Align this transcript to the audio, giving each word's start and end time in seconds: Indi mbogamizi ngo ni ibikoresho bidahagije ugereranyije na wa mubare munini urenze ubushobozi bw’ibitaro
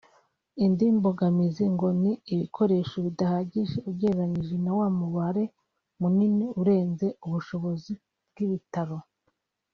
Indi 0.65 0.85
mbogamizi 0.97 1.65
ngo 1.73 1.87
ni 2.01 2.11
ibikoresho 2.33 2.95
bidahagije 3.05 3.75
ugereranyije 3.89 4.55
na 4.65 4.71
wa 4.77 4.87
mubare 4.97 5.43
munini 5.99 6.45
urenze 6.61 7.07
ubushobozi 7.25 7.93
bw’ibitaro 8.29 8.97